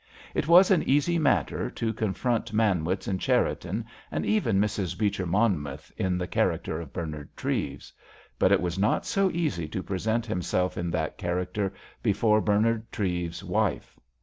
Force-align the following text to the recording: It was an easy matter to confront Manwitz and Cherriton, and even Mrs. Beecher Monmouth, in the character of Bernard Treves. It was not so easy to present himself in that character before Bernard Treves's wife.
It 0.33 0.47
was 0.47 0.71
an 0.71 0.81
easy 0.89 1.19
matter 1.19 1.69
to 1.69 1.93
confront 1.93 2.53
Manwitz 2.53 3.07
and 3.07 3.21
Cherriton, 3.21 3.85
and 4.09 4.25
even 4.25 4.59
Mrs. 4.59 4.97
Beecher 4.97 5.27
Monmouth, 5.27 5.91
in 5.95 6.17
the 6.17 6.25
character 6.25 6.81
of 6.81 6.91
Bernard 6.91 7.29
Treves. 7.37 7.93
It 8.41 8.61
was 8.61 8.79
not 8.79 9.05
so 9.05 9.29
easy 9.29 9.67
to 9.67 9.83
present 9.83 10.25
himself 10.25 10.75
in 10.75 10.89
that 10.89 11.19
character 11.19 11.71
before 12.01 12.41
Bernard 12.41 12.91
Treves's 12.91 13.43
wife. 13.43 13.99